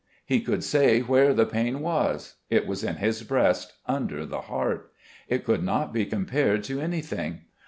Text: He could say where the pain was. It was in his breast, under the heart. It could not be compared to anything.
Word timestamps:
He 0.25 0.41
could 0.41 0.63
say 0.63 1.01
where 1.01 1.31
the 1.31 1.45
pain 1.45 1.79
was. 1.79 2.37
It 2.49 2.65
was 2.65 2.83
in 2.83 2.95
his 2.95 3.21
breast, 3.21 3.73
under 3.85 4.25
the 4.25 4.41
heart. 4.41 4.91
It 5.27 5.45
could 5.45 5.63
not 5.63 5.93
be 5.93 6.07
compared 6.07 6.63
to 6.63 6.81
anything. 6.81 7.41